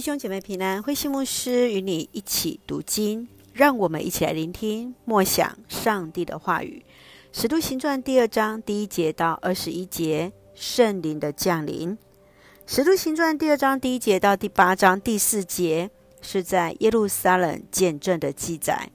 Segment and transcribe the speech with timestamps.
[0.00, 6.82] 弟兄姐妹平安，慧馨牧师与你一起读经，让我们一起来聆听默想上帝的话语。
[7.38, 11.90] 《使徒行传》第二章第一节到二十一节，圣灵的降临。
[12.64, 15.90] 《使徒行传》第二章第一节到第八章第四节，
[16.22, 18.88] 是在耶路撒冷见证的记载。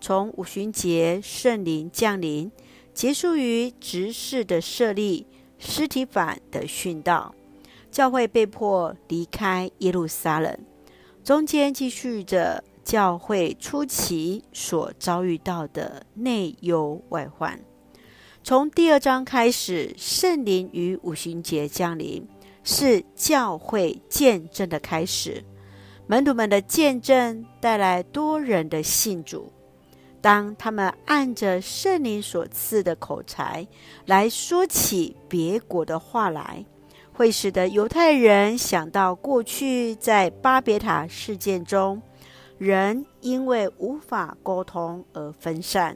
[0.00, 2.52] 从五旬节圣灵降临，
[2.94, 5.26] 结束于执事的设立，
[5.58, 7.34] 尸体反的殉道。
[7.96, 10.54] 教会被迫离开耶路撒冷，
[11.24, 17.58] 中间继续着教会初期所遭遇到的内忧外患。
[18.44, 22.28] 从第二章开始，圣灵于五旬节降临，
[22.62, 25.42] 是教会见证的开始。
[26.06, 29.50] 门徒们的见证带来多人的信主。
[30.20, 33.66] 当他们按着圣灵所赐的口才
[34.04, 36.66] 来说起别国的话来。
[37.16, 42.02] 会使得犹太人想到过去在巴别塔事件中，
[42.58, 45.94] 人因为无法沟通而分散；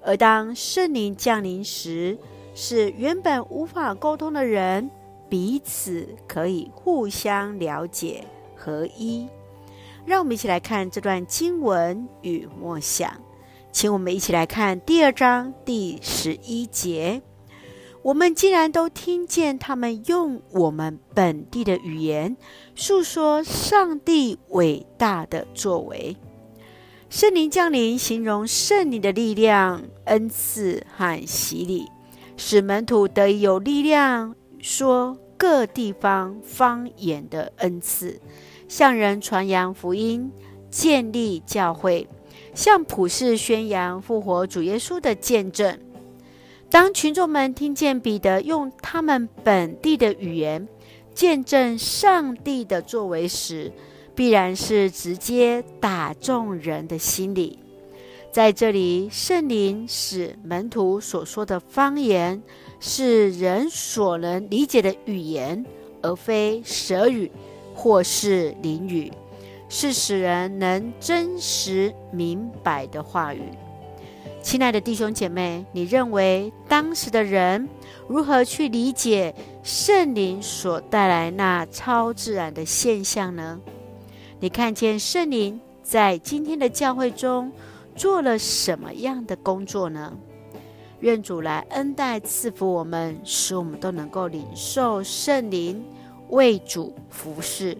[0.00, 2.16] 而当圣灵降临时，
[2.54, 4.90] 是原本无法沟通的人
[5.28, 8.24] 彼此可以互相了解
[8.56, 9.28] 合一。
[10.06, 13.12] 让我们一起来看这段经文与默想，
[13.72, 17.20] 请我们一起来看第二章第十一节。
[18.06, 22.36] 我们竟然都听见他们用我们本地的语言
[22.76, 26.16] 诉说上帝伟大的作为，
[27.10, 31.88] 圣灵降临，形容圣灵的力量、恩赐和洗礼，
[32.36, 38.20] 使门徒得以有力量说各地方方言的恩赐，
[38.68, 40.30] 向人传扬福音，
[40.70, 42.06] 建立教会，
[42.54, 45.80] 向普世宣扬复活主耶稣的见证。
[46.76, 50.68] 当群众们听见彼得用他们本地的语言
[51.14, 53.72] 见证上帝的作为时，
[54.14, 57.58] 必然是直接打中人的心里。
[58.30, 62.42] 在这里，圣灵使门徒所说的方言
[62.78, 65.64] 是人所能理解的语言，
[66.02, 67.32] 而非舌语
[67.74, 69.10] 或是灵语，
[69.70, 73.40] 是使人能真实明白的话语。
[74.46, 77.68] 亲爱的弟兄姐妹，你认为当时的人
[78.06, 79.34] 如何去理解
[79.64, 83.60] 圣灵所带来那超自然的现象呢？
[84.38, 87.50] 你看见圣灵在今天的教会中
[87.96, 90.12] 做了什么样的工作呢？
[91.00, 95.84] 愿主来恩待赐福我们，使我们都能够领受圣灵，
[96.28, 97.76] 为主服侍。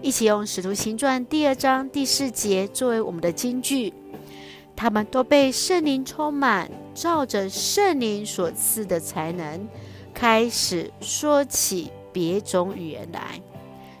[0.00, 3.92] 一起用《使徒行传》第二章第四节作为我们的金句。
[4.76, 9.66] 他们都被圣灵充满，照着圣灵所赐的才能，
[10.12, 13.40] 开始说起别种语言来。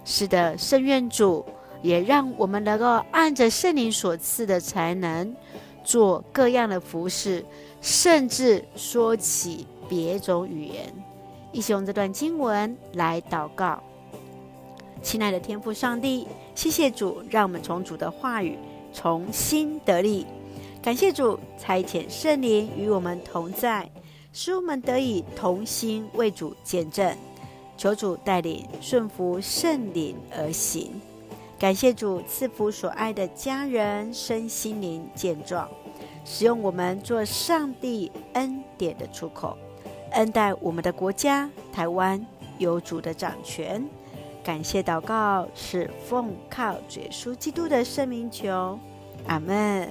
[0.04, 1.44] 是的，圣愿主
[1.82, 5.34] 也让我们能够按着圣灵所赐的才能，
[5.82, 7.44] 做各样的服事，
[7.80, 10.92] 甚至说起别种语言。
[11.52, 13.82] 一起用这段经文来祷告。
[15.02, 18.58] 亲爱的天父上帝，谢谢主，让我们从主的话语
[18.92, 20.26] 重新得力。
[20.86, 23.90] 感谢主差遣圣灵与我们同在，
[24.32, 27.12] 使我们得以同心为主见证。
[27.76, 30.92] 求主带领顺服圣灵而行。
[31.58, 35.68] 感谢主赐福所爱的家人身心灵健壮，
[36.24, 39.58] 使用我们做上帝恩典的出口，
[40.12, 42.24] 恩待我们的国家台湾
[42.58, 43.84] 有主的掌权。
[44.44, 48.78] 感谢祷告是奉靠主耶稣基督的圣名求，
[49.26, 49.90] 阿门。